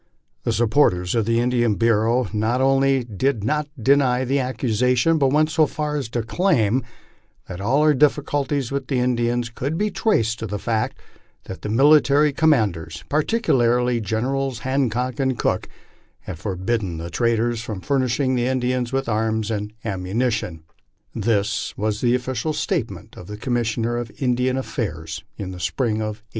[0.45, 5.51] The supporters of the Indian Bureau not only did not deny the accusation, but went
[5.51, 6.83] so far as to claim
[7.47, 10.97] that all our difficulties with the Indians could be traced to the fact
[11.43, 15.69] that the military commanders, particularly Generals Han cock and Cooke,
[16.21, 20.63] had forbidden the traders from furnishing the Indian with arms and ammunition.
[21.13, 26.25] This was the official statement of the Commissioner of Indian Affairs in the spring of
[26.25, 26.27] 1867.